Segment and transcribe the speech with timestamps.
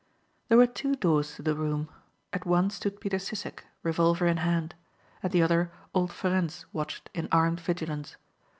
[0.47, 1.87] There were two doors to the room.
[2.33, 4.73] At one stood Peter Sissek, revolver in hand.
[5.21, 8.15] At the other old Ferencz watched in armed vigilance.